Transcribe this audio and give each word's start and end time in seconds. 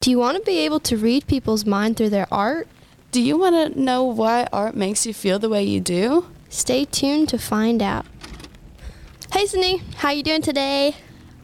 Do 0.00 0.10
you 0.10 0.18
want 0.18 0.38
to 0.38 0.42
be 0.44 0.60
able 0.60 0.80
to 0.80 0.96
read 0.96 1.26
people's 1.26 1.66
mind 1.66 1.98
through 1.98 2.08
their 2.08 2.26
art? 2.32 2.66
Do 3.12 3.20
you 3.20 3.36
want 3.36 3.74
to 3.74 3.78
know 3.78 4.02
why 4.04 4.48
art 4.50 4.74
makes 4.74 5.04
you 5.04 5.12
feel 5.12 5.38
the 5.38 5.50
way 5.50 5.62
you 5.62 5.78
do? 5.78 6.24
Stay 6.48 6.86
tuned 6.86 7.28
to 7.28 7.38
find 7.38 7.82
out. 7.82 8.06
Hey 9.30 9.44
Sydney, 9.44 9.82
how 9.96 10.08
you 10.12 10.22
doing 10.22 10.40
today? 10.40 10.96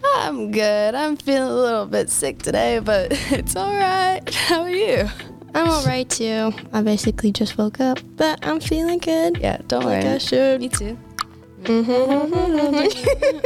I'm 0.02 0.52
good. 0.52 0.94
I'm 0.94 1.18
feeling 1.18 1.50
a 1.50 1.54
little 1.54 1.84
bit 1.84 2.08
sick 2.08 2.38
today, 2.38 2.78
but 2.78 3.08
it's 3.30 3.56
all 3.56 3.74
right. 3.74 4.22
How 4.34 4.62
are 4.62 4.70
you? 4.70 5.06
I'm 5.54 5.68
alright 5.68 6.08
too. 6.08 6.50
I 6.72 6.80
basically 6.80 7.32
just 7.32 7.58
woke 7.58 7.78
up, 7.78 7.98
but 8.16 8.38
I'm 8.42 8.60
feeling 8.60 9.00
good. 9.00 9.36
Yeah, 9.36 9.58
don't 9.68 9.84
Like 9.84 10.02
worry. 10.02 10.14
I 10.14 10.16
should. 10.16 10.62
Me 10.62 10.70
too. 10.70 10.96
Mm-hmm. 11.64 13.36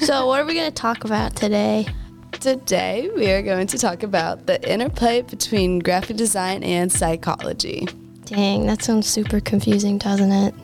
So, 0.00 0.26
what 0.26 0.40
are 0.40 0.46
we 0.46 0.54
going 0.54 0.66
to 0.66 0.74
talk 0.74 1.04
about 1.04 1.36
today? 1.36 1.86
Today, 2.40 3.10
we 3.14 3.30
are 3.30 3.42
going 3.42 3.66
to 3.66 3.76
talk 3.76 4.02
about 4.02 4.46
the 4.46 4.58
interplay 4.72 5.20
between 5.20 5.78
graphic 5.78 6.16
design 6.16 6.64
and 6.64 6.90
psychology. 6.90 7.86
Dang, 8.24 8.64
that 8.66 8.82
sounds 8.82 9.06
super 9.06 9.40
confusing, 9.40 9.98
doesn't 9.98 10.32
it? 10.32 10.54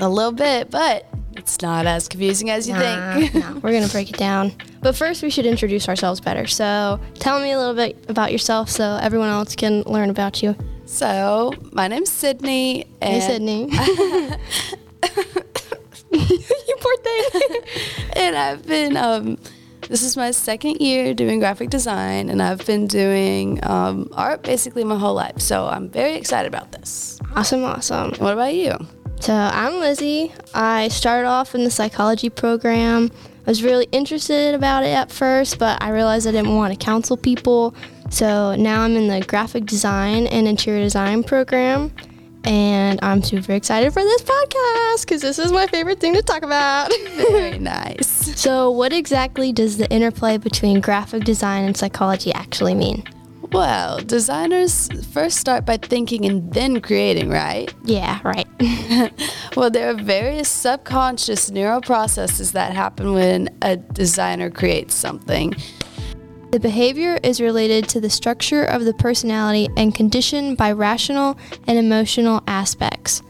A 0.00 0.08
little 0.08 0.32
bit, 0.32 0.70
but 0.70 1.06
it's 1.36 1.60
not 1.60 1.84
as 1.86 2.08
confusing 2.08 2.48
as 2.48 2.66
you 2.66 2.74
think. 2.76 3.34
Nah, 3.34 3.52
no, 3.52 3.58
we're 3.60 3.72
going 3.72 3.84
to 3.84 3.90
break 3.92 4.08
it 4.10 4.16
down. 4.16 4.52
But 4.80 4.94
first, 4.94 5.24
we 5.24 5.30
should 5.30 5.44
introduce 5.44 5.88
ourselves 5.88 6.20
better. 6.20 6.46
So, 6.46 7.00
tell 7.14 7.40
me 7.40 7.50
a 7.50 7.58
little 7.58 7.74
bit 7.74 8.04
about 8.08 8.30
yourself 8.30 8.70
so 8.70 8.96
everyone 9.02 9.28
else 9.28 9.56
can 9.56 9.82
learn 9.82 10.08
about 10.08 10.40
you. 10.40 10.54
So, 10.86 11.52
my 11.72 11.88
name's 11.88 12.12
Sidney. 12.12 12.86
Hey, 13.02 13.20
And 13.20 13.22
Sidney. 13.24 13.64
you 16.12 16.76
poor 16.80 16.96
thing. 16.98 17.60
and 18.14 18.36
I've 18.36 18.64
been 18.68 18.96
um, 18.96 19.36
this 19.88 20.02
is 20.02 20.16
my 20.16 20.30
second 20.30 20.80
year 20.80 21.14
doing 21.14 21.38
graphic 21.40 21.70
design, 21.70 22.28
and 22.28 22.42
I've 22.42 22.64
been 22.66 22.86
doing 22.86 23.58
um, 23.64 24.08
art 24.12 24.42
basically 24.42 24.84
my 24.84 24.98
whole 24.98 25.14
life. 25.14 25.40
So 25.40 25.66
I'm 25.66 25.88
very 25.88 26.14
excited 26.14 26.46
about 26.46 26.72
this. 26.72 27.18
awesome, 27.34 27.64
awesome. 27.64 28.12
What 28.18 28.34
about 28.34 28.54
you? 28.54 28.76
So 29.20 29.34
I'm 29.34 29.80
Lizzie. 29.80 30.32
I 30.54 30.88
started 30.88 31.26
off 31.26 31.54
in 31.54 31.64
the 31.64 31.70
psychology 31.70 32.30
program. 32.30 33.10
I 33.46 33.50
was 33.50 33.62
really 33.62 33.88
interested 33.90 34.54
about 34.54 34.84
it 34.84 34.90
at 34.90 35.10
first, 35.10 35.58
but 35.58 35.82
I 35.82 35.90
realized 35.90 36.28
I 36.28 36.32
didn't 36.32 36.54
want 36.54 36.78
to 36.78 36.84
counsel 36.84 37.16
people. 37.16 37.74
So 38.10 38.54
now 38.56 38.82
I'm 38.82 38.94
in 38.94 39.08
the 39.08 39.24
graphic 39.26 39.64
design 39.64 40.26
and 40.26 40.46
interior 40.46 40.82
design 40.82 41.24
program. 41.24 41.92
And 42.44 42.98
I'm 43.02 43.22
super 43.22 43.52
excited 43.52 43.92
for 43.92 44.02
this 44.02 44.22
podcast 44.22 45.02
because 45.02 45.22
this 45.22 45.38
is 45.38 45.52
my 45.52 45.66
favorite 45.66 46.00
thing 46.00 46.14
to 46.14 46.22
talk 46.22 46.42
about. 46.42 46.90
Very 47.16 47.58
nice. 47.58 48.06
so, 48.40 48.70
what 48.70 48.92
exactly 48.92 49.52
does 49.52 49.76
the 49.76 49.90
interplay 49.90 50.38
between 50.38 50.80
graphic 50.80 51.24
design 51.24 51.64
and 51.64 51.76
psychology 51.76 52.32
actually 52.32 52.74
mean? 52.74 53.04
Well, 53.52 53.98
designers 54.00 54.88
first 55.12 55.38
start 55.38 55.64
by 55.64 55.78
thinking 55.78 56.26
and 56.26 56.52
then 56.52 56.80
creating, 56.80 57.30
right? 57.30 57.72
Yeah, 57.84 58.20
right. 58.22 58.46
Well, 59.56 59.70
there 59.70 59.90
are 59.90 59.94
various 59.94 60.48
subconscious 60.48 61.50
neural 61.50 61.80
processes 61.80 62.52
that 62.52 62.74
happen 62.74 63.12
when 63.12 63.48
a 63.62 63.76
designer 63.76 64.50
creates 64.50 64.94
something. 64.94 65.54
The 66.50 66.60
behavior 66.60 67.18
is 67.22 67.42
related 67.42 67.88
to 67.90 68.00
the 68.00 68.08
structure 68.08 68.64
of 68.64 68.84
the 68.84 68.94
personality 68.94 69.68
and 69.76 69.94
conditioned 69.94 70.56
by 70.56 70.72
rational 70.72 71.36
and 71.66 71.78
emotional 71.78 72.42
aspects. 72.46 73.22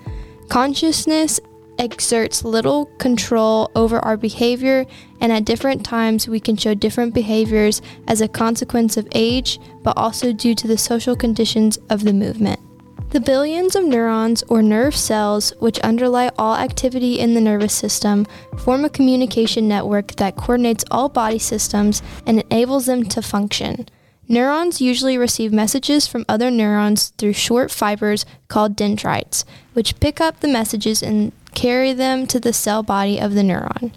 Consciousness 0.48 1.40
exerts 1.78 2.44
little 2.44 2.86
control 2.98 3.70
over 3.74 3.98
our 4.00 4.16
behavior, 4.16 4.86
and 5.20 5.32
at 5.32 5.44
different 5.44 5.84
times 5.84 6.28
we 6.28 6.38
can 6.38 6.56
show 6.56 6.74
different 6.74 7.12
behaviors 7.12 7.82
as 8.06 8.20
a 8.20 8.28
consequence 8.28 8.96
of 8.96 9.08
age, 9.14 9.58
but 9.82 9.96
also 9.96 10.32
due 10.32 10.54
to 10.54 10.68
the 10.68 10.78
social 10.78 11.16
conditions 11.16 11.76
of 11.90 12.04
the 12.04 12.12
movement. 12.12 12.60
The 13.10 13.20
billions 13.20 13.74
of 13.74 13.84
neurons 13.84 14.42
or 14.50 14.60
nerve 14.62 14.94
cells, 14.94 15.54
which 15.58 15.78
underlie 15.78 16.30
all 16.38 16.56
activity 16.56 17.18
in 17.18 17.32
the 17.32 17.40
nervous 17.40 17.72
system, 17.72 18.26
form 18.58 18.84
a 18.84 18.90
communication 18.90 19.66
network 19.66 20.16
that 20.16 20.36
coordinates 20.36 20.84
all 20.90 21.08
body 21.08 21.38
systems 21.38 22.02
and 22.26 22.40
enables 22.40 22.84
them 22.84 23.04
to 23.04 23.22
function. 23.22 23.88
Neurons 24.28 24.82
usually 24.82 25.16
receive 25.16 25.54
messages 25.54 26.06
from 26.06 26.26
other 26.28 26.50
neurons 26.50 27.08
through 27.16 27.32
short 27.32 27.70
fibers 27.70 28.26
called 28.48 28.76
dendrites, 28.76 29.46
which 29.72 29.98
pick 30.00 30.20
up 30.20 30.40
the 30.40 30.48
messages 30.48 31.02
and 31.02 31.32
carry 31.54 31.94
them 31.94 32.26
to 32.26 32.38
the 32.38 32.52
cell 32.52 32.82
body 32.82 33.18
of 33.18 33.32
the 33.32 33.40
neuron. 33.40 33.90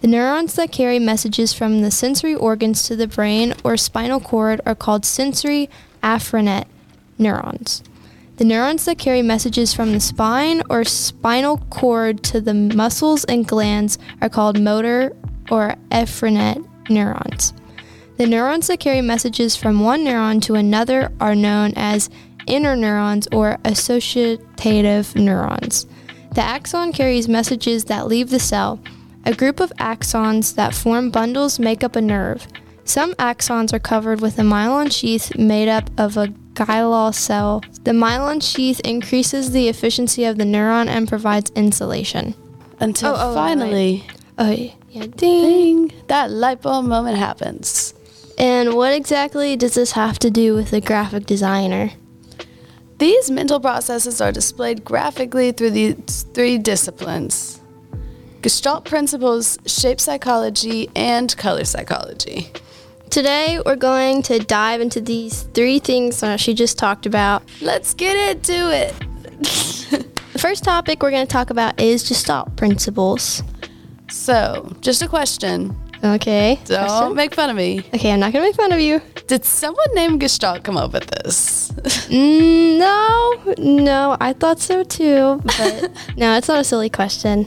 The 0.00 0.08
neurons 0.08 0.54
that 0.54 0.72
carry 0.72 0.98
messages 0.98 1.52
from 1.52 1.82
the 1.82 1.90
sensory 1.90 2.34
organs 2.34 2.84
to 2.84 2.96
the 2.96 3.08
brain 3.08 3.52
or 3.62 3.76
spinal 3.76 4.20
cord 4.20 4.62
are 4.64 4.74
called 4.74 5.04
sensory 5.04 5.68
afferent 6.02 6.64
neurons. 7.18 7.82
The 8.36 8.44
neurons 8.44 8.84
that 8.86 8.98
carry 8.98 9.22
messages 9.22 9.72
from 9.72 9.92
the 9.92 10.00
spine 10.00 10.62
or 10.68 10.82
spinal 10.82 11.58
cord 11.70 12.24
to 12.24 12.40
the 12.40 12.54
muscles 12.54 13.24
and 13.24 13.46
glands 13.46 13.96
are 14.20 14.28
called 14.28 14.60
motor 14.60 15.14
or 15.50 15.76
efferent 15.90 16.68
neurons. 16.90 17.52
The 18.16 18.26
neurons 18.26 18.66
that 18.66 18.80
carry 18.80 19.00
messages 19.00 19.54
from 19.54 19.80
one 19.80 20.04
neuron 20.04 20.42
to 20.42 20.54
another 20.56 21.12
are 21.20 21.36
known 21.36 21.74
as 21.76 22.10
interneurons 22.48 23.28
or 23.32 23.58
associative 23.64 25.14
neurons. 25.14 25.86
The 26.34 26.42
axon 26.42 26.92
carries 26.92 27.28
messages 27.28 27.84
that 27.84 28.08
leave 28.08 28.30
the 28.30 28.40
cell. 28.40 28.80
A 29.24 29.32
group 29.32 29.60
of 29.60 29.72
axons 29.78 30.56
that 30.56 30.74
form 30.74 31.10
bundles 31.10 31.60
make 31.60 31.84
up 31.84 31.94
a 31.94 32.00
nerve. 32.00 32.46
Some 32.84 33.14
axons 33.14 33.72
are 33.72 33.78
covered 33.78 34.20
with 34.20 34.38
a 34.38 34.42
myelin 34.42 34.92
sheath 34.92 35.36
made 35.38 35.68
up 35.68 35.88
of 35.96 36.16
a 36.16 36.34
glial 36.54 37.14
cell. 37.14 37.62
The 37.82 37.90
myelin 37.90 38.42
sheath 38.42 38.80
increases 38.80 39.50
the 39.52 39.68
efficiency 39.68 40.24
of 40.24 40.38
the 40.38 40.44
neuron 40.44 40.88
and 40.88 41.08
provides 41.08 41.50
insulation. 41.54 42.34
Until 42.80 43.12
Oh, 43.12 43.30
oh, 43.30 43.34
finally, 43.34 44.04
Oh, 44.38 44.50
yeah, 44.50 45.06
ding. 45.06 45.88
ding, 45.88 45.92
that 46.08 46.30
light 46.30 46.62
bulb 46.62 46.86
moment 46.86 47.18
happens. 47.18 47.94
And 48.36 48.74
what 48.74 48.92
exactly 48.92 49.56
does 49.56 49.74
this 49.74 49.92
have 49.92 50.18
to 50.20 50.30
do 50.30 50.54
with 50.54 50.72
a 50.72 50.80
graphic 50.80 51.26
designer? 51.26 51.90
These 52.98 53.30
mental 53.30 53.60
processes 53.60 54.20
are 54.20 54.32
displayed 54.32 54.84
graphically 54.84 55.52
through 55.52 55.70
these 55.70 56.26
three 56.34 56.58
disciplines 56.58 57.60
Gestalt 58.42 58.84
principles, 58.84 59.58
shape 59.66 59.98
psychology, 59.98 60.90
and 60.94 61.34
color 61.38 61.64
psychology. 61.64 62.52
Today, 63.14 63.60
we're 63.64 63.76
going 63.76 64.22
to 64.22 64.40
dive 64.40 64.80
into 64.80 65.00
these 65.00 65.42
three 65.54 65.78
things 65.78 66.18
that 66.18 66.40
she 66.40 66.52
just 66.52 66.76
talked 66.76 67.06
about. 67.06 67.44
Let's 67.60 67.94
get 67.94 68.16
into 68.16 68.74
it. 68.74 68.92
The 70.32 70.38
first 70.40 70.64
topic 70.64 71.00
we're 71.00 71.12
going 71.12 71.24
to 71.24 71.32
talk 71.32 71.50
about 71.50 71.80
is 71.80 72.02
Gestalt 72.08 72.56
principles. 72.56 73.44
so, 74.10 74.68
just 74.80 75.00
a 75.00 75.06
question. 75.06 75.76
Okay. 76.02 76.58
Don't 76.64 76.88
question? 76.88 77.14
make 77.14 77.36
fun 77.36 77.50
of 77.50 77.56
me. 77.56 77.84
Okay, 77.94 78.10
I'm 78.10 78.18
not 78.18 78.32
going 78.32 78.42
to 78.42 78.48
make 78.48 78.56
fun 78.56 78.72
of 78.72 78.80
you. 78.80 79.00
Did 79.28 79.44
someone 79.44 79.94
named 79.94 80.18
Gestalt 80.20 80.64
come 80.64 80.76
up 80.76 80.92
with 80.92 81.06
this? 81.06 81.70
Mm, 82.08 82.78
no, 82.78 83.54
no, 83.58 84.16
I 84.20 84.32
thought 84.32 84.58
so 84.58 84.82
too, 84.82 85.40
but 85.44 85.92
no, 86.16 86.36
it's 86.36 86.48
not 86.48 86.58
a 86.58 86.64
silly 86.64 86.90
question. 86.90 87.46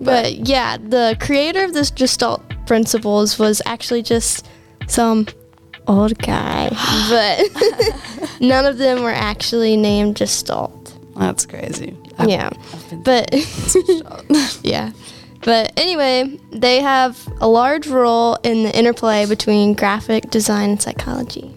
But 0.00 0.48
yeah, 0.48 0.78
the 0.78 1.18
creator 1.20 1.64
of 1.64 1.74
this 1.74 1.90
Gestalt 1.90 2.47
principles 2.68 3.38
was 3.38 3.60
actually 3.66 4.02
just 4.02 4.46
some 4.86 5.26
old 5.88 6.16
guy, 6.18 6.68
but 7.08 8.30
none 8.40 8.64
of 8.66 8.78
them 8.78 9.02
were 9.02 9.10
actually 9.10 9.76
named 9.76 10.16
Gestalt. 10.16 10.94
That's 11.16 11.46
crazy. 11.46 11.96
I've- 12.18 12.30
Yeah, 12.30 12.50
I've 12.72 13.02
but 13.04 13.34
yeah. 14.62 14.92
But 15.42 15.72
anyway, 15.76 16.38
they 16.50 16.80
have 16.80 17.16
a 17.40 17.48
large 17.48 17.86
role 17.86 18.36
in 18.42 18.64
the 18.64 18.76
interplay 18.76 19.24
between 19.24 19.72
graphic 19.74 20.30
design 20.30 20.70
and 20.70 20.82
psychology. 20.82 21.54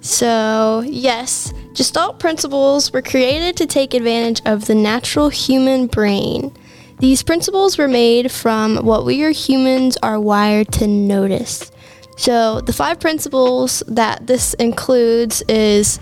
So, 0.00 0.82
yes, 0.86 1.52
Gestalt 1.74 2.18
principles 2.18 2.92
were 2.92 3.02
created 3.02 3.56
to 3.58 3.66
take 3.66 3.94
advantage 3.94 4.40
of 4.46 4.66
the 4.66 4.74
natural 4.74 5.28
human 5.28 5.86
brain. 5.86 6.52
These 7.00 7.22
principles 7.22 7.78
were 7.78 7.88
made 7.88 8.30
from 8.32 8.78
what 8.78 9.04
we 9.04 9.22
are 9.22 9.30
humans 9.30 9.96
are 10.02 10.18
wired 10.18 10.72
to 10.72 10.86
notice. 10.86 11.70
So, 12.16 12.60
the 12.60 12.72
five 12.72 12.98
principles 12.98 13.84
that 13.86 14.26
this 14.26 14.54
includes 14.54 15.42
is 15.42 16.00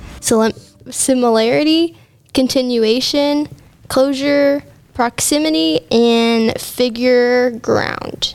similarity, 0.90 1.96
continuation, 2.32 3.48
closure, 3.88 4.62
proximity, 4.94 5.80
and 5.90 6.58
figure 6.58 7.50
ground. 7.50 8.34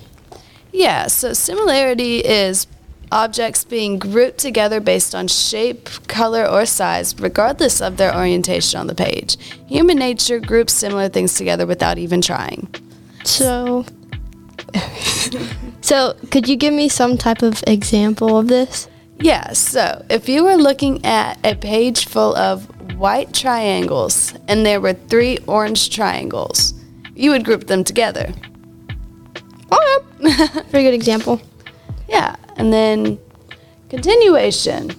Yeah, 0.72 1.08
so 1.08 1.34
similarity 1.34 2.20
is 2.20 2.68
objects 3.12 3.64
being 3.64 4.00
grouped 4.00 4.38
together 4.38 4.80
based 4.80 5.14
on 5.14 5.28
shape, 5.28 5.90
color, 6.08 6.46
or 6.46 6.66
size, 6.66 7.20
regardless 7.20 7.82
of 7.82 7.98
their 7.98 8.16
orientation 8.16 8.80
on 8.80 8.88
the 8.88 8.96
page. 8.96 9.38
Human 9.68 9.98
nature 9.98 10.40
groups 10.40 10.74
similar 10.74 11.10
things 11.10 11.36
together 11.36 11.66
without 11.66 11.98
even 11.98 12.22
trying. 12.22 12.74
So, 13.24 13.86
So, 15.82 16.16
could 16.30 16.48
you 16.48 16.56
give 16.56 16.74
me 16.74 16.88
some 16.88 17.18
type 17.18 17.42
of 17.42 17.64
example 17.68 18.38
of 18.38 18.48
this? 18.48 18.88
Yeah, 19.20 19.52
so 19.54 20.06
if 20.10 20.30
you 20.30 20.44
were 20.44 20.56
looking 20.56 21.04
at 21.06 21.38
a 21.44 21.56
page 21.56 22.06
full 22.08 22.36
of 22.36 22.66
white 22.98 23.34
triangles 23.34 24.34
and 24.48 24.66
there 24.66 24.80
were 24.80 24.94
three 24.94 25.40
orange 25.48 25.90
triangles, 25.90 26.74
you 27.16 27.32
would 27.32 27.44
group 27.44 27.68
them 27.68 27.84
together. 27.84 28.34
Okay. 29.72 30.62
Very 30.70 30.84
good 30.84 30.94
example. 30.94 31.42
Yeah, 32.08 32.36
and 32.62 32.72
then 32.72 33.18
continuation. 33.90 34.92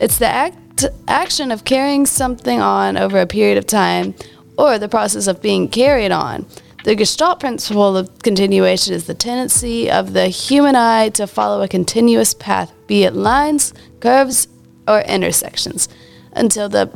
It's 0.00 0.16
the 0.16 0.26
act 0.26 0.86
action 1.06 1.52
of 1.52 1.64
carrying 1.64 2.06
something 2.06 2.58
on 2.58 2.96
over 2.96 3.20
a 3.20 3.26
period 3.26 3.58
of 3.58 3.66
time 3.66 4.14
or 4.56 4.78
the 4.78 4.88
process 4.88 5.26
of 5.26 5.42
being 5.42 5.68
carried 5.68 6.10
on. 6.10 6.46
The 6.84 6.94
Gestalt 6.96 7.38
principle 7.38 7.98
of 7.98 8.18
continuation 8.20 8.94
is 8.94 9.06
the 9.06 9.14
tendency 9.14 9.90
of 9.90 10.14
the 10.14 10.28
human 10.28 10.74
eye 10.74 11.10
to 11.10 11.26
follow 11.26 11.60
a 11.60 11.68
continuous 11.68 12.32
path, 12.32 12.72
be 12.86 13.04
it 13.04 13.12
lines, 13.12 13.74
curves, 14.00 14.48
or 14.88 15.02
intersections, 15.02 15.90
until 16.32 16.70
the 16.70 16.90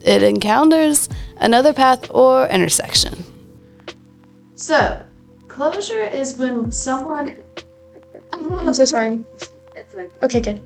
it 0.00 0.22
encounters 0.22 1.10
another 1.36 1.74
path 1.74 2.10
or 2.10 2.46
intersection. 2.46 3.24
So, 4.54 5.02
closure 5.48 6.02
is 6.02 6.38
when 6.38 6.72
someone. 6.72 7.43
I'm 8.34 8.74
so 8.74 8.84
sorry. 8.84 9.24
Okay, 10.22 10.40
good. 10.40 10.60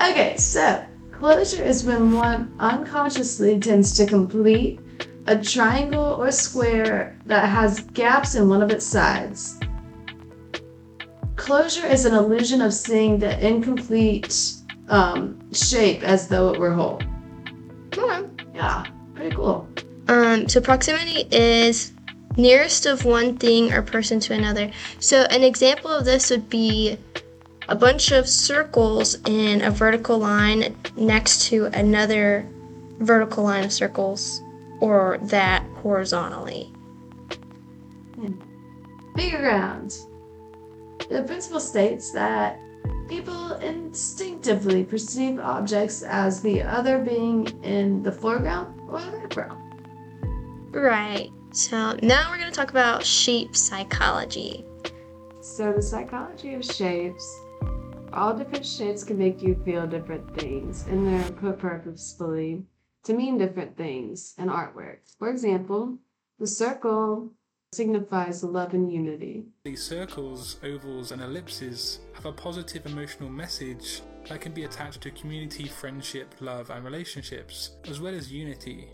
Okay, 0.00 0.36
so 0.36 0.84
closure 1.12 1.62
is 1.62 1.84
when 1.84 2.12
one 2.12 2.54
unconsciously 2.58 3.58
tends 3.58 3.96
to 3.96 4.06
complete 4.06 4.80
a 5.26 5.40
triangle 5.42 6.14
or 6.20 6.30
square 6.30 7.18
that 7.26 7.48
has 7.48 7.80
gaps 7.80 8.34
in 8.34 8.48
one 8.48 8.62
of 8.62 8.70
its 8.70 8.86
sides. 8.86 9.58
Closure 11.36 11.86
is 11.86 12.04
an 12.04 12.14
illusion 12.14 12.60
of 12.60 12.72
seeing 12.72 13.18
the 13.18 13.44
incomplete 13.44 14.54
um, 14.88 15.40
shape 15.52 16.02
as 16.02 16.28
though 16.28 16.52
it 16.52 16.60
were 16.60 16.72
whole. 16.72 17.00
Okay. 17.96 18.28
Yeah, 18.54 18.84
pretty 19.14 19.34
cool. 19.34 19.66
Um, 20.08 20.48
so 20.48 20.60
proximity 20.60 21.26
is 21.30 21.92
nearest 22.36 22.86
of 22.86 23.04
one 23.04 23.36
thing 23.36 23.72
or 23.72 23.82
person 23.82 24.20
to 24.20 24.34
another. 24.34 24.70
So 25.00 25.22
an 25.22 25.42
example 25.42 25.90
of 25.90 26.04
this 26.04 26.30
would 26.30 26.48
be 26.48 26.98
a 27.68 27.74
bunch 27.74 28.12
of 28.12 28.28
circles 28.28 29.16
in 29.26 29.62
a 29.62 29.70
vertical 29.70 30.18
line 30.18 30.76
next 30.96 31.46
to 31.48 31.66
another 31.66 32.46
vertical 32.98 33.44
line 33.44 33.64
of 33.64 33.72
circles 33.72 34.42
or 34.80 35.18
that 35.22 35.64
horizontally. 35.82 36.64
Hmm. 38.16 38.34
Figure 39.16 39.38
ground. 39.38 39.96
The 41.08 41.22
principle 41.22 41.60
states 41.60 42.12
that 42.12 42.58
people 43.08 43.54
instinctively 43.56 44.84
perceive 44.84 45.38
objects 45.38 46.02
as 46.02 46.42
the 46.42 46.62
other 46.62 46.98
being 46.98 47.46
in 47.62 48.02
the 48.02 48.12
foreground 48.12 48.78
or 48.88 49.00
the 49.00 49.18
background. 49.18 49.60
Right. 50.70 51.30
So 51.54 51.96
now 52.02 52.30
we're 52.30 52.38
going 52.38 52.50
to 52.50 52.56
talk 52.56 52.70
about 52.70 53.04
shape 53.04 53.56
psychology. 53.56 54.64
So, 55.40 55.72
the 55.72 55.82
psychology 55.82 56.54
of 56.54 56.64
shapes 56.64 57.24
all 58.14 58.32
different 58.32 58.64
shapes 58.64 59.02
can 59.02 59.18
make 59.18 59.42
you 59.42 59.60
feel 59.64 59.86
different 59.86 60.38
things, 60.38 60.86
and 60.86 61.06
they're 61.06 61.32
put 61.32 61.58
purposefully 61.58 62.62
to 63.02 63.12
mean 63.12 63.38
different 63.38 63.76
things 63.76 64.34
in 64.38 64.48
artwork. 64.48 64.98
For 65.18 65.30
example, 65.30 65.98
the 66.38 66.46
circle 66.46 67.32
signifies 67.72 68.44
love 68.44 68.72
and 68.72 68.90
unity. 68.92 69.46
These 69.64 69.82
circles, 69.82 70.58
ovals, 70.62 71.10
and 71.10 71.20
ellipses 71.20 72.00
have 72.12 72.26
a 72.26 72.32
positive 72.32 72.86
emotional 72.86 73.30
message 73.30 74.00
that 74.28 74.40
can 74.40 74.52
be 74.52 74.62
attached 74.62 75.00
to 75.02 75.10
community, 75.10 75.66
friendship, 75.66 76.34
love, 76.40 76.70
and 76.70 76.84
relationships, 76.84 77.72
as 77.88 78.00
well 78.00 78.14
as 78.14 78.30
unity. 78.30 78.90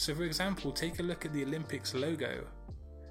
So, 0.00 0.14
for 0.14 0.22
example, 0.24 0.72
take 0.72 0.98
a 0.98 1.02
look 1.02 1.26
at 1.26 1.34
the 1.34 1.44
Olympics 1.44 1.92
logo. 1.92 2.46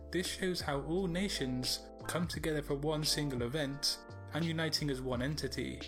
This 0.10 0.26
shows 0.26 0.60
how 0.60 0.80
all 0.90 1.06
nations 1.06 1.82
come 2.08 2.26
together 2.26 2.64
for 2.64 2.74
one 2.74 3.04
single 3.04 3.44
event 3.44 3.98
and 4.34 4.44
uniting 4.44 4.90
as 4.90 5.00
one 5.00 5.22
entity. 5.22 5.82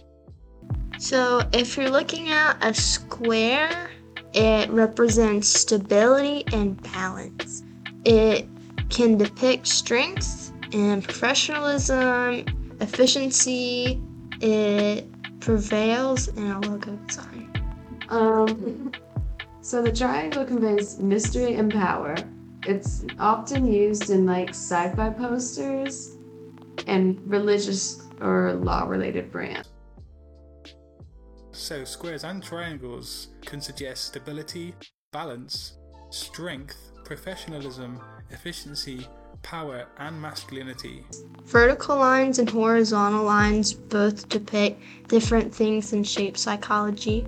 So 1.00 1.42
if 1.54 1.76
you're 1.76 1.90
looking 1.90 2.30
at 2.30 2.64
a 2.64 2.72
square, 2.76 3.90
it 4.36 4.70
represents 4.70 5.48
stability 5.48 6.44
and 6.54 6.80
balance. 6.94 7.64
It 8.06 8.48
can 8.92 9.18
depict 9.18 9.66
strength 9.66 10.54
and 10.72 11.04
professionalism, 11.04 12.46
efficiency. 12.80 14.00
It 14.40 15.08
prevails 15.40 16.28
in 16.28 16.52
a 16.52 16.60
logo 16.60 16.96
design. 17.08 17.52
Um, 18.10 18.92
so 19.62 19.82
the 19.82 19.92
triangle 19.92 20.46
conveys 20.46 21.00
mystery 21.00 21.56
and 21.56 21.72
power. 21.72 22.16
It's 22.64 23.06
often 23.20 23.72
used 23.72 24.10
in 24.10 24.26
like 24.26 24.50
sci-fi 24.50 25.10
posters 25.12 26.18
and 26.88 27.20
religious 27.26 28.02
or 28.20 28.54
law-related 28.54 29.32
brands. 29.32 29.70
So, 31.54 31.84
squares 31.84 32.24
and 32.24 32.42
triangles 32.42 33.28
can 33.42 33.62
suggest 33.62 34.06
stability, 34.06 34.74
balance, 35.12 35.78
strength, 36.10 36.78
professionalism, 37.04 38.00
efficiency, 38.30 39.08
power, 39.44 39.88
and 39.98 40.20
masculinity. 40.22 41.06
Vertical 41.44 41.98
lines 41.98 42.40
and 42.40 42.50
horizontal 42.50 43.24
lines 43.24 43.74
both 43.74 44.30
depict 44.30 44.82
different 45.08 45.54
things 45.54 45.94
in 45.94 46.04
shape 46.04 46.38
psychology. 46.38 47.28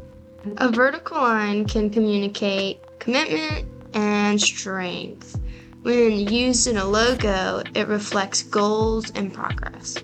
A 0.57 0.69
vertical 0.69 1.18
line 1.18 1.66
can 1.66 1.90
communicate 1.90 2.81
commitment 3.00 3.66
and 3.94 4.42
strength. 4.42 5.40
When 5.84 6.12
used 6.12 6.68
in 6.68 6.78
a 6.78 6.86
logo, 6.86 7.63
it 7.74 7.88
reflects 7.88 8.44
goals 8.44 9.10
and 9.12 9.34
progress. 9.34 9.98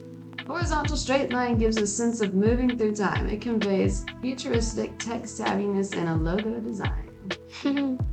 Horizontal 0.48 0.96
straight 0.96 1.32
line 1.32 1.58
gives 1.58 1.78
a 1.78 1.86
sense 1.86 2.22
of 2.22 2.34
moving 2.34 2.78
through 2.78 2.96
time. 2.96 3.28
It 3.28 3.42
conveys 3.42 4.06
futuristic 4.22 4.98
tech 4.98 5.24
savviness 5.24 5.94
in 5.94 6.08
a 6.08 6.16
logo 6.16 6.60
design. 6.60 8.00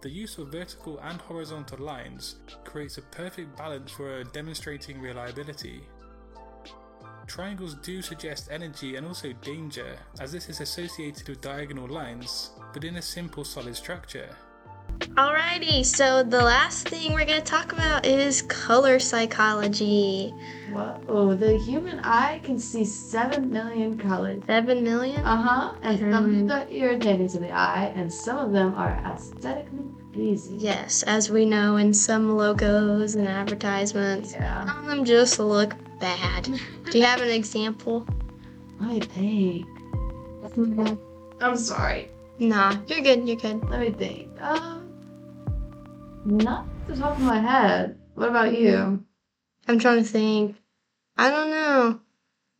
The 0.00 0.10
use 0.10 0.38
of 0.38 0.52
vertical 0.52 0.98
and 1.00 1.20
horizontal 1.20 1.78
lines 1.84 2.36
creates 2.64 2.98
a 2.98 3.02
perfect 3.02 3.56
balance 3.56 3.90
for 3.90 4.22
demonstrating 4.22 5.00
reliability. 5.00 5.82
Triangles 7.28 7.74
do 7.74 8.00
suggest 8.00 8.48
energy 8.50 8.96
and 8.96 9.06
also 9.06 9.32
danger, 9.42 9.96
as 10.18 10.32
this 10.32 10.48
is 10.48 10.60
associated 10.62 11.28
with 11.28 11.42
diagonal 11.42 11.86
lines, 11.86 12.50
but 12.72 12.84
in 12.84 12.96
a 12.96 13.02
simple 13.02 13.44
solid 13.44 13.76
structure. 13.76 14.30
Alrighty, 15.00 15.84
so 15.84 16.22
the 16.22 16.40
last 16.42 16.88
thing 16.88 17.12
we're 17.12 17.26
going 17.26 17.38
to 17.38 17.44
talk 17.44 17.74
about 17.74 18.06
is 18.06 18.40
color 18.42 18.98
psychology. 18.98 20.32
Whoa, 20.72 21.34
the 21.34 21.58
human 21.58 22.00
eye 22.00 22.40
can 22.42 22.58
see 22.58 22.86
7 22.86 23.50
million 23.52 23.98
colors. 23.98 24.42
7 24.46 24.82
million? 24.82 25.20
Uh 25.22 25.36
huh. 25.42 25.74
And 25.82 25.98
some 25.98 26.24
of 26.24 26.30
Mhm. 26.30 26.48
them 26.48 26.50
are 26.62 26.66
irritating 26.70 27.28
to 27.28 27.38
the 27.38 27.52
eye, 27.52 27.92
and 27.94 28.10
some 28.10 28.38
of 28.38 28.52
them 28.52 28.74
are 28.74 28.98
aesthetically 29.04 29.84
pleasing. 30.14 30.58
Yes, 30.58 31.02
as 31.02 31.30
we 31.30 31.44
know 31.44 31.76
in 31.76 31.92
some 31.92 32.38
logos 32.38 33.14
and 33.14 33.28
advertisements, 33.28 34.32
Yeah. 34.32 34.64
some 34.66 34.78
of 34.80 34.86
them 34.86 35.04
just 35.04 35.38
look 35.38 35.74
bad. 36.00 36.44
Do 36.90 36.98
you 36.98 37.04
have 37.04 37.20
an 37.20 37.30
example? 37.30 38.06
Let 38.80 38.90
me 38.90 39.00
think. 39.00 40.98
I'm 41.40 41.56
sorry. 41.56 42.08
Nah, 42.38 42.76
you're 42.86 43.00
good, 43.00 43.26
you're 43.26 43.36
good. 43.36 43.68
Let 43.68 43.80
me 43.80 43.90
think. 43.90 44.40
Um, 44.40 44.88
not 46.24 46.60
off 46.60 46.66
the 46.86 46.96
top 46.96 47.16
of 47.16 47.22
my 47.22 47.38
head. 47.38 47.98
What 48.14 48.28
about 48.28 48.58
you? 48.58 49.04
I'm 49.66 49.78
trying 49.78 50.02
to 50.02 50.08
think. 50.08 50.56
I 51.16 51.30
don't 51.30 51.50
know. 51.50 52.00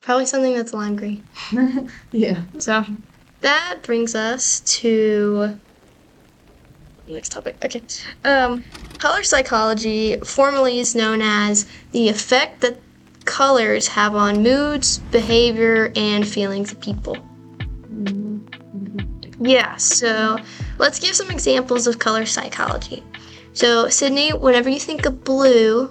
Probably 0.00 0.26
something 0.26 0.54
that's 0.54 0.74
lime 0.74 0.96
green. 0.96 1.24
yeah. 2.12 2.42
So 2.58 2.84
that 3.40 3.78
brings 3.82 4.14
us 4.14 4.60
to 4.60 5.58
next 7.06 7.32
topic. 7.32 7.56
Okay. 7.64 7.82
Um, 8.24 8.64
color 8.98 9.22
psychology 9.22 10.18
formally 10.18 10.78
is 10.78 10.94
known 10.94 11.22
as 11.22 11.66
the 11.92 12.08
effect 12.08 12.60
that 12.60 12.78
colors 13.28 13.86
have 13.86 14.16
on 14.16 14.42
moods, 14.42 14.98
behavior, 15.10 15.92
and 15.94 16.26
feelings 16.26 16.72
of 16.72 16.80
people. 16.80 17.16
Yeah, 19.38 19.76
so 19.76 20.38
let's 20.78 20.98
give 20.98 21.14
some 21.14 21.30
examples 21.30 21.86
of 21.86 21.98
color 21.98 22.24
psychology. 22.24 23.04
So, 23.52 23.88
Sidney, 23.88 24.32
whenever 24.32 24.70
you 24.70 24.80
think 24.80 25.04
of 25.04 25.22
blue, 25.22 25.90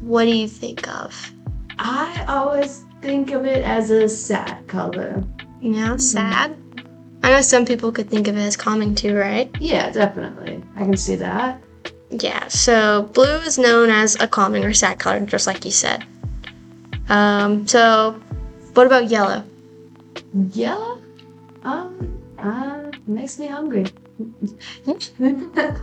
what 0.00 0.24
do 0.24 0.36
you 0.36 0.46
think 0.46 0.86
of? 0.86 1.32
I 1.78 2.24
always 2.28 2.84
think 3.00 3.32
of 3.32 3.46
it 3.46 3.64
as 3.64 3.90
a 3.90 4.08
sad 4.08 4.68
color. 4.68 5.24
You 5.60 5.70
know, 5.70 5.94
mm-hmm. 5.94 5.98
sad? 5.98 6.56
I 7.22 7.30
know 7.30 7.40
some 7.40 7.64
people 7.64 7.90
could 7.90 8.10
think 8.10 8.28
of 8.28 8.36
it 8.36 8.42
as 8.42 8.56
calming 8.56 8.94
too, 8.94 9.16
right? 9.16 9.50
Yeah, 9.58 9.90
definitely. 9.90 10.62
I 10.76 10.80
can 10.80 10.96
see 10.96 11.16
that. 11.16 11.60
Yeah, 12.10 12.46
so 12.48 13.10
blue 13.14 13.38
is 13.38 13.58
known 13.58 13.90
as 13.90 14.14
a 14.20 14.28
calming 14.28 14.64
or 14.64 14.74
sad 14.74 14.98
color, 14.98 15.20
just 15.26 15.46
like 15.46 15.64
you 15.64 15.72
said. 15.72 16.04
Um, 17.08 17.66
so, 17.66 18.20
what 18.74 18.86
about 18.86 19.10
yellow? 19.10 19.44
Yellow? 20.52 21.00
Um, 21.62 22.22
uh, 22.38 22.90
makes 23.06 23.38
me 23.38 23.46
hungry. 23.46 23.86
I 24.88 24.92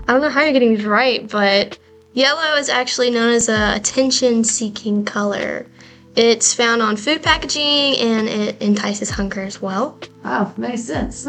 don't 0.07 0.21
know 0.21 0.29
how 0.29 0.41
you're 0.41 0.53
getting 0.53 0.75
these 0.75 0.85
right, 0.85 1.29
but 1.29 1.77
yellow 2.13 2.55
is 2.57 2.69
actually 2.69 3.11
known 3.11 3.33
as 3.33 3.49
a 3.49 3.75
attention 3.75 4.43
seeking 4.43 5.05
color. 5.05 5.67
It's 6.15 6.53
found 6.53 6.81
on 6.81 6.95
food 6.95 7.23
packaging 7.23 7.97
and 7.97 8.27
it 8.29 8.61
entices 8.61 9.09
hunger 9.09 9.41
as 9.41 9.61
well. 9.61 9.97
Wow, 10.23 10.53
makes 10.57 10.83
sense. 10.83 11.27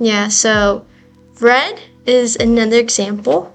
Yeah, 0.00 0.28
so 0.28 0.86
red 1.40 1.80
is 2.06 2.36
another 2.36 2.76
example. 2.76 3.52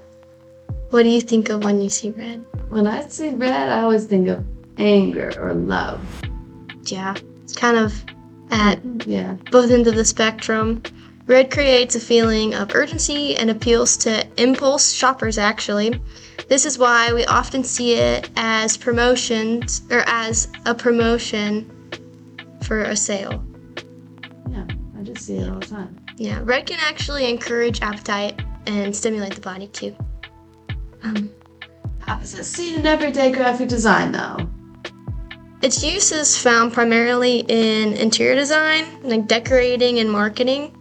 What 0.90 1.04
do 1.04 1.08
you 1.08 1.22
think 1.22 1.48
of 1.48 1.64
when 1.64 1.80
you 1.80 1.88
see 1.88 2.10
red? 2.10 2.44
when 2.68 2.86
I 2.86 3.06
see 3.08 3.30
red, 3.30 3.70
I 3.70 3.82
always 3.82 4.04
think 4.04 4.28
of 4.28 4.44
anger 4.78 5.32
or 5.38 5.54
love. 5.54 6.00
Yeah, 6.84 7.14
it's 7.42 7.54
kind 7.54 7.76
of 7.76 8.04
at 8.50 8.80
Yeah. 9.06 9.34
both 9.50 9.70
ends 9.70 9.88
of 9.88 9.94
the 9.94 10.04
spectrum. 10.04 10.82
Red 11.26 11.50
creates 11.50 11.96
a 11.96 12.00
feeling 12.00 12.54
of 12.54 12.74
urgency 12.74 13.34
and 13.36 13.50
appeals 13.50 13.96
to 13.98 14.26
impulse 14.36 14.92
shoppers, 14.92 15.38
actually. 15.38 15.98
This 16.48 16.66
is 16.66 16.78
why 16.78 17.12
we 17.14 17.24
often 17.24 17.64
see 17.64 17.94
it 17.94 18.28
as 18.36 18.76
promotions 18.76 19.80
or 19.90 20.04
as 20.06 20.48
a 20.66 20.74
promotion 20.74 21.70
for 22.62 22.82
a 22.82 22.94
sale. 22.96 23.42
Yeah. 24.50 24.66
I 24.98 25.02
just 25.02 25.26
see 25.26 25.36
it 25.38 25.48
all 25.48 25.60
the 25.60 25.66
time. 25.66 25.96
Yeah, 26.16 26.40
red 26.44 26.66
can 26.66 26.78
actually 26.80 27.28
encourage 27.28 27.80
appetite 27.80 28.40
and 28.66 28.94
stimulate 28.94 29.34
the 29.34 29.40
body 29.40 29.68
too. 29.68 29.96
Um, 31.02 31.30
it 32.34 32.44
seen 32.44 32.80
in 32.80 32.86
everyday 32.86 33.32
graphic 33.32 33.68
design 33.68 34.12
though? 34.12 34.36
Its 35.64 35.82
use 35.82 36.12
is 36.12 36.36
found 36.36 36.74
primarily 36.74 37.38
in 37.48 37.94
interior 37.94 38.34
design, 38.34 38.84
like 39.02 39.26
decorating 39.26 39.98
and 39.98 40.10
marketing. 40.10 40.76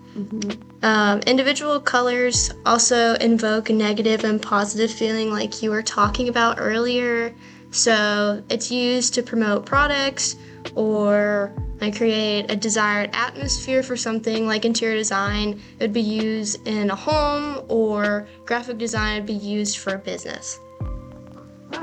Um, 0.84 1.22
individual 1.22 1.80
colors 1.80 2.52
also 2.66 3.14
invoke 3.16 3.70
a 3.70 3.74
negative 3.74 4.26
and 4.26 4.42
positive 4.42 4.92
feeling, 4.92 5.32
like 5.32 5.64
you 5.64 5.70
were 5.70 5.82
talking 5.82 6.28
about 6.28 6.58
earlier. 6.60 7.34
So 7.72 8.44
it's 8.50 8.70
used 8.70 9.14
to 9.14 9.24
promote 9.24 9.66
products 9.66 10.36
or 10.76 11.54
like 11.80 11.96
create 11.96 12.52
a 12.52 12.56
desired 12.58 13.10
atmosphere 13.14 13.84
for 13.84 13.96
something 13.96 14.46
like 14.46 14.66
interior 14.66 14.98
design. 14.98 15.62
It 15.80 15.84
would 15.84 15.94
be 15.94 16.02
used 16.02 16.68
in 16.68 16.92
a 16.92 16.96
home 16.96 17.64
or 17.70 18.28
graphic 18.46 18.80
design 18.80 19.16
would 19.16 19.28
be 19.28 19.34
used 19.34 19.78
for 19.78 19.96
a 19.96 19.98
business. 19.98 20.60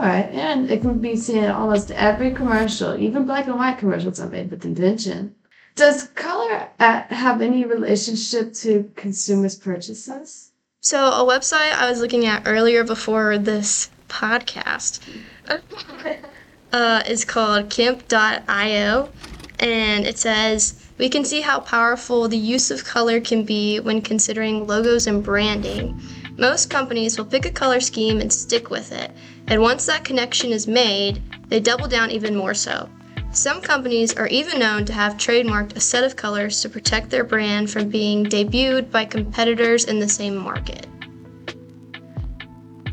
Right, 0.00 0.30
and 0.32 0.70
it 0.70 0.80
can 0.80 0.98
be 0.98 1.14
seen 1.14 1.44
in 1.44 1.50
almost 1.50 1.90
every 1.90 2.30
commercial, 2.32 2.98
even 2.98 3.26
black 3.26 3.46
and 3.46 3.56
white 3.56 3.76
commercials 3.76 4.18
are 4.18 4.30
made 4.30 4.50
with 4.50 4.64
intention. 4.64 5.34
Does 5.74 6.04
color 6.14 6.68
uh, 6.78 7.02
have 7.08 7.42
any 7.42 7.66
relationship 7.66 8.54
to 8.54 8.90
consumers' 8.96 9.56
purchases? 9.56 10.52
So, 10.80 11.08
a 11.08 11.26
website 11.26 11.72
I 11.74 11.90
was 11.90 12.00
looking 12.00 12.24
at 12.24 12.44
earlier 12.46 12.82
before 12.82 13.36
this 13.36 13.90
podcast 14.08 15.00
uh, 16.72 17.02
is 17.06 17.26
called 17.26 17.68
Kimp.io, 17.68 19.10
and 19.58 20.06
it 20.06 20.16
says 20.16 20.88
we 20.96 21.10
can 21.10 21.26
see 21.26 21.42
how 21.42 21.60
powerful 21.60 22.26
the 22.26 22.38
use 22.38 22.70
of 22.70 22.86
color 22.86 23.20
can 23.20 23.44
be 23.44 23.80
when 23.80 24.00
considering 24.00 24.66
logos 24.66 25.06
and 25.06 25.22
branding. 25.22 26.00
Most 26.38 26.70
companies 26.70 27.18
will 27.18 27.26
pick 27.26 27.44
a 27.44 27.50
color 27.50 27.80
scheme 27.80 28.18
and 28.18 28.32
stick 28.32 28.70
with 28.70 28.92
it, 28.92 29.10
and 29.50 29.60
once 29.60 29.84
that 29.86 30.04
connection 30.04 30.52
is 30.52 30.68
made, 30.68 31.20
they 31.48 31.58
double 31.58 31.88
down 31.88 32.10
even 32.12 32.36
more 32.36 32.54
so. 32.54 32.88
Some 33.32 33.60
companies 33.60 34.14
are 34.14 34.28
even 34.28 34.60
known 34.60 34.84
to 34.84 34.92
have 34.92 35.14
trademarked 35.14 35.76
a 35.76 35.80
set 35.80 36.04
of 36.04 36.14
colors 36.14 36.62
to 36.62 36.68
protect 36.68 37.10
their 37.10 37.24
brand 37.24 37.68
from 37.68 37.88
being 37.88 38.24
debuted 38.24 38.92
by 38.92 39.04
competitors 39.04 39.84
in 39.84 39.98
the 39.98 40.08
same 40.08 40.36
market. 40.36 40.86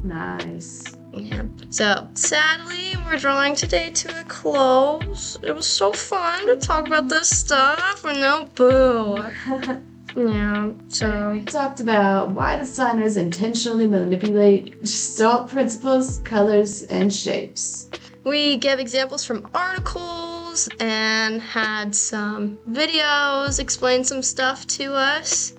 Nice. 0.03 0.83
Yeah. 1.13 1.43
So, 1.69 2.07
sadly, 2.15 2.95
we're 3.05 3.17
drawing 3.17 3.55
today 3.55 3.91
to 3.91 4.21
a 4.21 4.23
close. 4.23 5.37
It 5.43 5.51
was 5.55 5.67
so 5.67 5.93
fun 5.93 6.47
to 6.47 6.55
talk 6.55 6.87
about 6.87 7.07
this 7.07 7.29
stuff, 7.29 8.03
and 8.03 8.19
no 8.19 8.49
boo. 8.55 9.23
Yeah, 10.15 10.71
so. 10.87 11.31
We 11.31 11.43
talked 11.43 11.79
about 11.79 12.31
why 12.31 12.57
designers 12.57 13.17
intentionally 13.17 13.87
manipulate 13.87 14.81
Gestalt 14.81 15.49
principles, 15.49 16.19
colors, 16.19 16.83
and 16.83 17.13
shapes. 17.13 17.89
We 18.23 18.57
gave 18.57 18.79
examples 18.79 19.23
from 19.23 19.47
articles 19.53 20.67
and 20.79 21.41
had 21.41 21.95
some 21.95 22.57
videos 22.69 23.59
explain 23.59 24.03
some 24.03 24.21
stuff 24.21 24.65
to 24.67 24.93
us. 24.93 25.53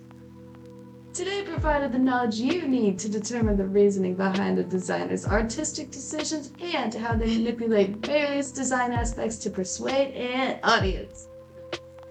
Today 1.14 1.42
provided 1.42 1.92
the 1.92 1.98
knowledge 1.98 2.36
you 2.36 2.68
need 2.68 2.98
to 3.00 3.08
determine 3.08 3.56
the 3.56 3.66
reasoning 3.66 4.14
behind 4.14 4.58
a 4.58 4.62
designer's 4.62 5.26
artistic 5.26 5.90
decisions 5.90 6.52
and 6.60 6.94
how 6.94 7.14
they 7.14 7.26
manipulate 7.38 8.06
various 8.06 8.52
design 8.52 8.92
aspects 8.92 9.36
to 9.38 9.50
persuade 9.50 10.14
an 10.14 10.60
audience. 10.62 11.26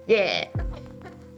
Yeah. 0.06 0.48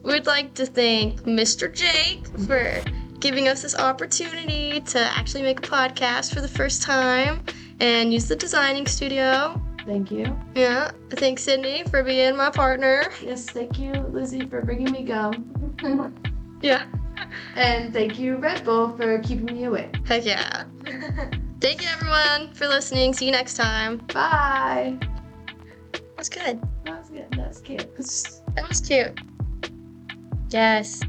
We'd 0.02 0.26
like 0.26 0.54
to 0.54 0.66
thank 0.66 1.23
Mr. 1.23 1.73
Jake 1.73 2.26
for 2.47 2.83
giving 3.21 3.49
us 3.49 3.62
this 3.62 3.76
opportunity 3.76 4.80
to 4.80 4.99
actually 4.99 5.42
make 5.42 5.59
a 5.59 5.62
podcast 5.71 6.33
for 6.33 6.40
the 6.40 6.49
first 6.49 6.83
time 6.83 7.45
and 7.80 8.12
use 8.12 8.26
the 8.28 8.37
designing 8.37 8.87
studio. 8.87 9.61
Thank 9.87 10.11
you. 10.11 10.38
Yeah. 10.54 10.90
Thanks, 11.11 11.42
Sidney, 11.42 11.85
for 11.85 12.02
being 12.02 12.37
my 12.37 12.50
partner. 12.50 13.04
Yes, 13.23 13.49
thank 13.49 13.78
you, 13.78 13.92
Lizzie, 13.92 14.47
for 14.47 14.62
bringing 14.62 14.90
me 14.92 15.02
gum. 15.04 15.54
Yeah. 16.62 16.85
and 17.57 17.90
thank 17.90 18.19
you, 18.19 18.37
Red 18.37 18.64
Bull, 18.66 18.95
for 18.95 19.19
keeping 19.21 19.47
me 19.47 19.64
awake. 19.64 19.97
Heck 20.07 20.26
yeah. 20.26 20.64
Thank 21.61 21.83
you, 21.83 21.88
everyone, 21.88 22.52
for 22.52 22.69
listening. 22.69 23.14
See 23.14 23.25
you 23.26 23.33
next 23.33 23.54
time. 23.54 23.99
Bye. 24.12 24.99
That's 26.16 26.28
good. 26.28 26.61
That 26.85 26.99
was 27.00 27.09
good. 27.11 27.30
That 27.33 27.49
was 27.49 27.61
cute. 27.61 27.97
That 28.57 28.69
was 28.69 28.80
cute. 28.80 29.19
Yes. 30.52 31.00